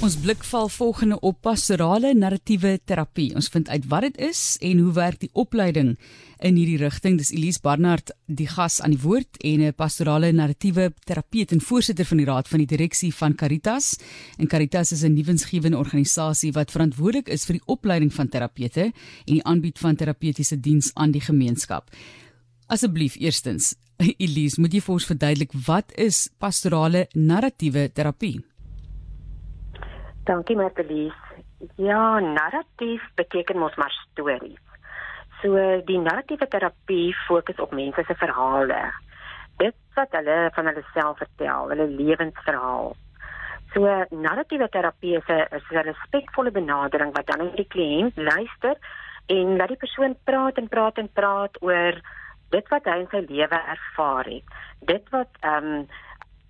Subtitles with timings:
[0.00, 3.34] Ons blik val volgende op pastorale narratiewe terapie.
[3.36, 5.90] Ons vind uit wat dit is en hoe werk die opleiding
[6.40, 7.18] in hierdie rigting.
[7.20, 12.06] Dis Elise Barnard, die gas aan die woord en 'n pastorale narratiewe terapeut en voorsitter
[12.06, 13.98] van die raad van die direksie van Caritas.
[14.38, 18.84] En Caritas is 'n nuwensgewende organisasie wat verantwoordelik is vir die opleiding van terapeute
[19.26, 21.90] en die aanbied van terapeutiese diens aan die gemeenskap.
[22.66, 23.74] Asseblief eerstens,
[24.16, 28.49] Elise, moet jy vir ons verduidelik wat is pastorale narratiewe terapie?
[30.24, 31.16] Dankie Martelies.
[31.76, 34.60] Ja, narratief beteken mos maar stories.
[35.40, 35.56] So
[35.88, 38.80] die narratiewe terapie fokus op mense se verhale.
[39.56, 42.92] Dit wat hulle van hulle self vertel, hulle lewensverhaal.
[43.72, 48.76] So narratiewe terapie is 'n respekvolle benadering wat dan die kliënt luister
[49.26, 52.00] en laat die persoon praat en praat en praat oor
[52.50, 54.44] dit wat hy in sy lewe ervaar het.
[54.80, 55.88] Dit wat ehm um,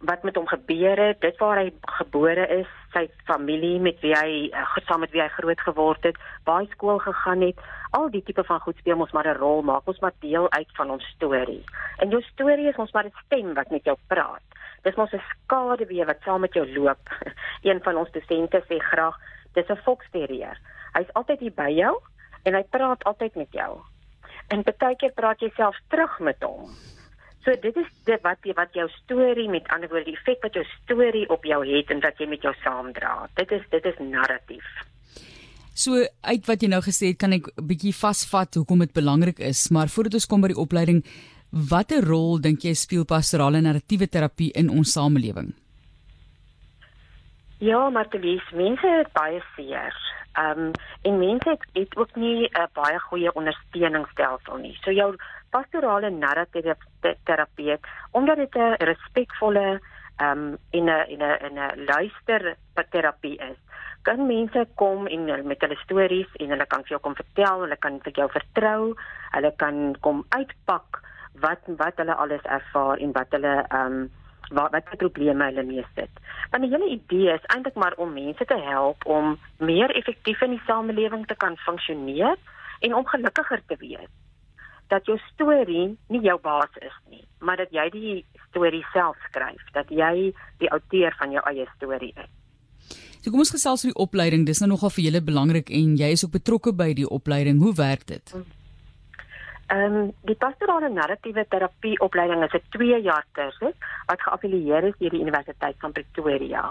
[0.00, 4.30] wat met hom gebeur het, dit waar hy gebore is, sy familie met wie hy
[4.48, 6.16] uh, saam met wie hy groot geword het,
[6.48, 7.60] waar hy skool gegaan het,
[7.96, 10.70] al die tipe van goed speel ons maar 'n rol maak, ons maar deel uit
[10.76, 11.64] van ons storie.
[11.98, 14.42] En jou storie is ons maar 'n stem wat met jou praat.
[14.82, 17.04] Dis mos 'n skaduwee wat saam met jou loop.
[17.68, 19.16] Een van ons dosente sê graag,
[19.52, 20.56] dis 'n foksterrier.
[20.92, 22.00] Hy's altyd hier by jou
[22.44, 23.80] en hy praat altyd met jou.
[24.48, 26.70] En baie keer praat jy self terug met hom.
[27.44, 30.56] So dit is dit wat jy wat jou storie met ander woorde die effek wat
[30.58, 33.14] jou storie op jou het en wat jy met jou saamdra.
[33.40, 34.66] Dit is dit is narratief.
[35.72, 39.38] So uit wat jy nou gesê het, kan ek 'n bietjie vasvat hoekom dit belangrik
[39.38, 41.04] is, maar voordat ons kom by die opleiding,
[41.50, 45.54] watter rol dink jy speel pastorale narratiewe terapie in ons samelewing?
[47.60, 50.09] Ja, Martelies, mense het baie seer.
[50.32, 50.70] Ehm um,
[51.02, 54.78] en mense het, het ook nie 'n uh, baie goeie ondersteuningsstelsel nie.
[54.82, 55.16] So jou
[55.50, 56.76] pastorale narratiewe
[57.24, 59.80] terapeut omdat dit 'n respekvolle
[60.16, 62.56] ehm um, in 'n in 'n 'n luister
[62.90, 63.58] terapie is.
[64.02, 67.76] Kan mense kom en met hulle stories en hulle kan vir jou kom vertel, hulle
[67.76, 68.94] kan vir jou vertrou,
[69.30, 71.00] hulle kan kom uitpak
[71.40, 74.10] wat wat hulle alles ervaar en wat hulle ehm um,
[74.50, 76.22] wat wat probleme hulle mee sit.
[76.50, 80.56] Want die hele idee is eintlik maar om mense te help om meer effektief in
[80.56, 82.36] die samelewing te kan funksioneer
[82.80, 84.10] en om gelukkiger te wees
[84.90, 88.14] dat jou storie nie jou baas is nie, maar dat jy die
[88.48, 92.30] storie self skryf, dat jy die outeur van jou eie storie is.
[93.20, 94.46] So kom ons gesels oor die opleiding.
[94.48, 97.60] Dis nou nogal vir julle belangrik en jy is ook betrokke by die opleiding.
[97.60, 98.32] Hoe werk dit?
[99.70, 103.76] Ehm um, die pastorale narratiewe terapie opleiding is 'n 2 jaar kursus
[104.06, 106.64] wat geaffilieer is deur die Universiteit van Pretoria.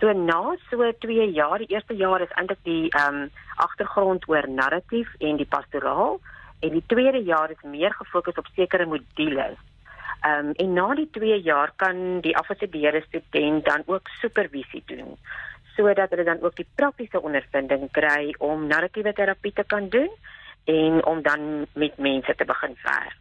[0.00, 4.48] So na so 2 jaar, die eerste jaar is eintlik die ehm um, agtergrond oor
[4.48, 6.20] narratief en die pastoraal
[6.60, 9.56] en die tweede jaar is meer gefokus op sekere modules.
[10.20, 15.16] Ehm um, en na die 2 jaar kan die afgestudeerde student dan ook supervisie doen
[15.76, 20.10] sodat hulle dan ook die praktiese ondervinding kry om narratiewe terapie te kan doen
[20.64, 23.16] en om dan met mense te begin werk.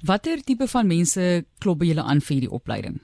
[0.00, 3.00] Watter tipe van mense klop by julle aan vir hierdie opleiding?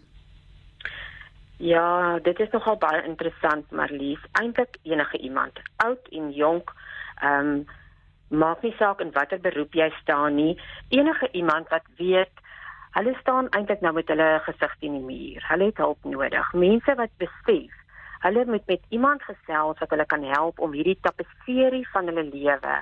[1.59, 6.75] Ja, dit is nogal baie interessant, maar lief, eintlik enige iemand, oud en jonk,
[7.22, 7.65] ehm um,
[8.34, 10.55] maak nie saak in watter beroep jy staan nie.
[10.88, 12.43] Enige iemand wat weet
[12.97, 15.44] hulle staan eintlik nou met hulle gesig teen die muur.
[15.49, 16.53] Hulle het hulp nodig.
[16.53, 17.84] Mense wat besef
[18.25, 22.77] hulle moet met iemand gesels wat hulle kan help om hierdie tapisserie van hulle lewe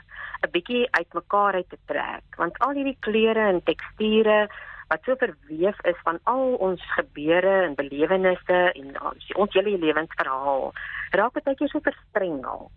[0.47, 2.25] 'n bietjie uitmekaar uit te trek.
[2.37, 4.49] Want al hierdie kleure en teksture
[4.93, 8.97] wat so verweef is van al ons gebeure en belewennisse en
[9.35, 10.73] ons hele lewensverhaal
[11.17, 12.69] raak baie keer so verstrengel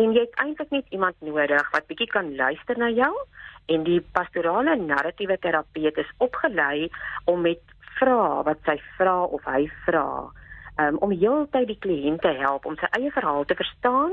[0.00, 3.10] en jy het eintlik net iemand nodig wat bietjie kan luister na jou
[3.74, 6.88] en die pastorale narratiewe terapeut is opgelei
[7.32, 10.06] om met vrae wat sy vra of hy vra
[10.80, 14.12] um, om heeltyd die kliënt te help om sy eie verhaal te verstaan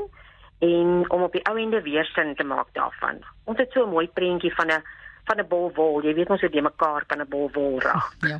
[0.65, 3.21] en om op die ou ende weer sin te maak daarvan.
[3.45, 4.83] Ons het so 'n mooi prentjie van 'n
[5.27, 6.01] van 'n bol wol.
[6.03, 8.15] Jy weet mos hoe dit mekaar kan 'n bol wol raak.
[8.19, 8.39] Ja.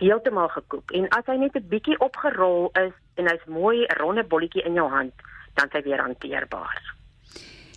[0.00, 0.90] Heeltemal gekook.
[0.90, 4.74] En as hy net 'n bietjie opgerol is en hy's mooi 'n ronde bolletjie in
[4.74, 5.12] jou hand,
[5.54, 6.82] dan sy weer hanteerbaar.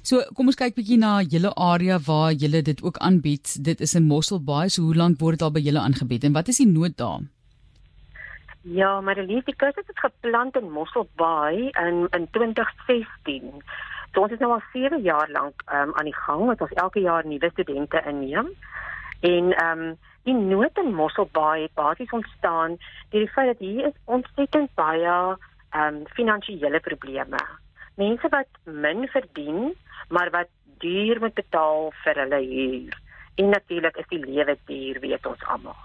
[0.01, 3.63] So, kom ons kyk bietjie na julle area waar julle dit ook aanbied.
[3.63, 4.69] Dit is in Mossel Bay.
[4.69, 7.25] So, hoe lank word dit al by julle aangebied en wat is die nood daar?
[8.67, 13.61] Ja, maar die liefde kursus het geplant in Mossel Bay in in 2016.
[14.13, 16.99] So, ons is nou al 7 jaar lank um, aan die gang wat ons elke
[16.99, 18.49] jaar nuwe studente inneem.
[19.19, 22.77] En ehm um, die nood in Mossel Bay het basies ontstaan
[23.09, 27.41] deur die feit dat hier is ontsettend baie ehm um, finansiële probleme.
[27.95, 29.75] Mense wat min verdien,
[30.09, 33.01] maar wat duur moet betaal vir hulle huur.
[33.35, 35.77] En natuurlik is die lewe duur, weet ons almal.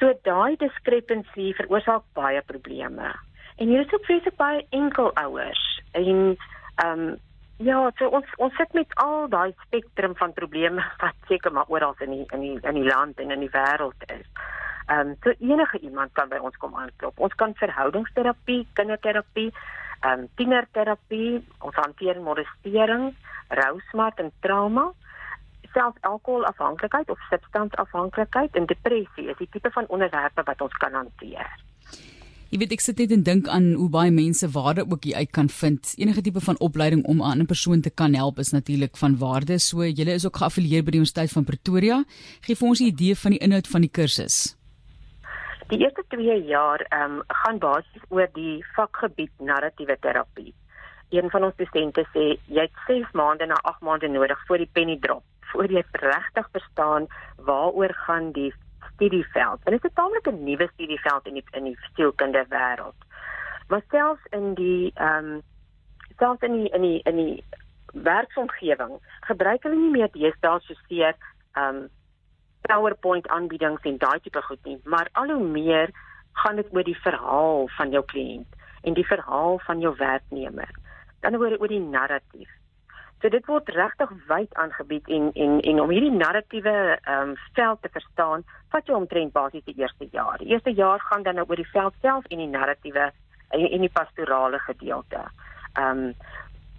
[0.00, 3.14] So daai diskrepansie veroorsaak baie probleme.
[3.56, 5.62] En hier is ook vreeslik baie enkelouers
[5.92, 6.36] en
[6.76, 7.16] ehm um,
[7.56, 11.96] ja, so ons ons sit met al daai spektrum van probleme wat seker maar oral
[12.04, 14.28] in die in die in die land en in die wêreld is.
[14.86, 17.18] Ehm um, so enige iemand kan by ons kom aanklop.
[17.18, 19.48] Ons kan verhoudingsterapie, kinderterapie,
[20.00, 23.14] ehm um, tienerterapie, ons hanteer molestering,
[23.48, 24.90] rousmart en trauma
[25.76, 31.48] selfs alkoholafhanklikheid of substansafhanklikheid en depressie is die tipe van onderwerpe wat ons kan hanteer.
[32.46, 35.32] Jy weet ek sit net en dink aan hoe baie mense waarde ook hier uit
[35.34, 35.90] kan vind.
[35.98, 39.58] Enige tipe van opleiding om 'n ander persoon te kan help is natuurlik van waarde.
[39.58, 42.04] So julle is ook geaffilieer by die Universiteit van Pretoria.
[42.46, 44.56] Gee vir ons 'n idee van die inhoud van die kursus.
[45.68, 50.54] Die eerste 2 jaar ehm um, gaan basies oor die vakgebied narratiewe terapie.
[51.10, 54.70] Een van ons studente sê jy het 6 maande na 8 maande nodig voor die
[54.72, 57.06] penny drop voor jy regtig verstaan
[57.36, 58.54] waaroor gaan die
[58.92, 59.60] studieveld.
[59.64, 63.00] En dit is 'n taamlik 'n nuwe studieveld in die in die sielkunde wêreld.
[63.68, 65.42] Maar selfs in die ehm um,
[66.18, 67.44] selfs in die in die in die
[67.92, 71.14] werksomgewing gebruik hulle nie meer deesdae so seer
[71.52, 71.88] ehm um,
[72.66, 75.90] PowerPoint aanbiedings en daai tipe goed nie, maar al hoe meer
[76.32, 80.70] gaan dit oor die verhaal van jou kliënt en die verhaal van jou werknemer.
[81.20, 82.50] Dan oor oor die narratief.
[83.26, 87.80] So dit word regtig wyd aangebied en en en om hierdie narratiewe ehm um, veld
[87.82, 90.38] te verstaan, vat jy omtrent basies die eerste jaar.
[90.38, 93.08] Die eerste jaar gaan dan nou oor die veld self en die narratiewe
[93.48, 95.24] en, en die pastorale gedeelte.
[95.74, 96.14] Ehm um,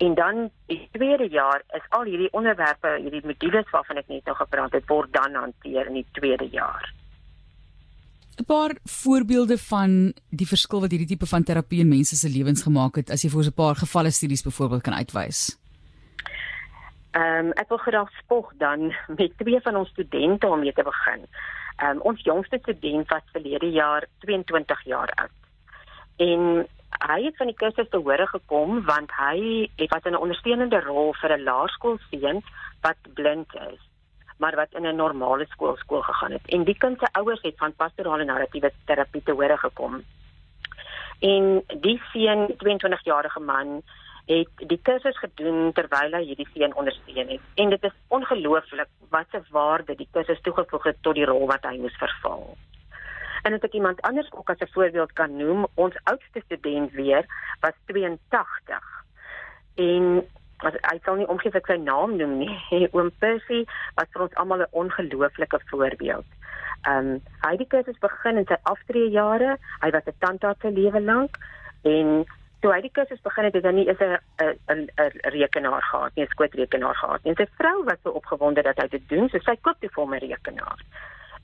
[0.05, 0.39] en dan
[0.71, 4.87] die tweede jaar is al hierdie onderwerpe, hierdie modules waarvan ek net nou gepraat het,
[4.87, 6.93] word dan hanteer in die tweede jaar.
[8.39, 12.63] 'n Paar voorbeelde van die verskil wat hierdie tipe van terapie in mense se lewens
[12.63, 15.57] gemaak het, as jy vir ons 'n paar gevalle studies byvoorbeeld kan uitwys.
[17.17, 20.83] Ehm um, ek wil graag spog dan met twee van ons studente om mee te
[20.83, 21.25] begin.
[21.77, 25.37] Ehm um, ons jongste student was verlede jaar 22 jaar oud.
[26.17, 26.67] En
[27.07, 31.13] hy het van die kursus te hore gekom want hy het wat 'n ondersteunende rol
[31.21, 32.43] vir 'n laerskoolseun
[32.81, 33.81] wat blind is
[34.37, 36.45] maar wat in 'n normale skool skool gegaan het.
[36.45, 40.03] En die kind se ouers het van pastorale narratiewe terapie te hore gekom.
[41.19, 43.81] En die seun, 22 jarige man,
[44.27, 49.27] het die kursus gedoen terwyl hy hierdie seun ondersteun het en dit is ongelooflik wat
[49.33, 52.57] 'n waarde die kursus toegevoeg het tot die rol wat hy moes vervul.
[53.43, 57.25] En as ek iemand anders ook as 'n voorbeeld kan noem, ons oudste student weer
[57.59, 58.83] was 82.
[59.75, 60.27] En
[60.57, 62.55] as hy sal nie omgee vir sy naam noem nie.
[62.95, 63.65] Oom Percy
[63.95, 66.25] was vir ons almal 'n ongelooflike voorbeeld.
[66.81, 69.57] Ehm um, hy het die kursus begin in sy aftreejare.
[69.81, 71.37] Hy was 'n tandarts sy lewe lank
[71.81, 72.25] en
[72.61, 74.17] toe hy die kursus begin het, het hy nie eens 'n
[74.73, 77.31] 'n 'n rekenaar gehad nie, 'n skootrekenaar gehad nie.
[77.31, 80.03] En sy vrou was so opgewonde dat hy dit doen, so sy koop toe vir
[80.03, 80.79] hom 'n rekenaar.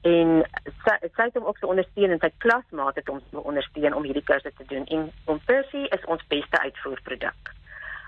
[0.02, 0.46] En
[0.86, 4.04] sy sy het hom ook so ondersteun en sy klasmaat het hom so ondersteun om
[4.04, 4.86] hierdie kursus te doen.
[4.86, 7.54] En om Percy is ons beste uitvoerproduk.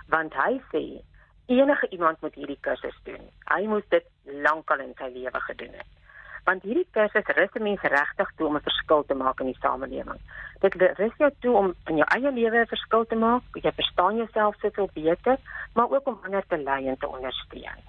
[0.08, 1.02] Want hy sê
[1.46, 3.30] enige iemand moet hierdie kursus doen.
[3.46, 5.88] Hy moes dit lankal in sy lewe gedoen het
[6.46, 10.22] want hierdie kursus rus mense regtig toe om 'n verskil te maak in die samelewing.
[10.62, 14.16] Dit rus jou toe om in jou eie lewe 'n verskil te maak, jy verstaan
[14.18, 15.38] jouself soveel beter,
[15.74, 17.82] maar ook om ander te lei en te ondersteun.